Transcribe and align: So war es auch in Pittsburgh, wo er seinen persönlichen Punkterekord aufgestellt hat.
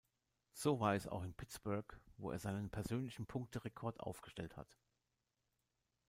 So 0.55 0.79
war 0.79 0.95
es 0.95 1.05
auch 1.07 1.23
in 1.23 1.35
Pittsburgh, 1.35 1.99
wo 2.17 2.31
er 2.31 2.39
seinen 2.39 2.71
persönlichen 2.71 3.27
Punkterekord 3.27 3.99
aufgestellt 3.99 4.57
hat. 4.57 4.79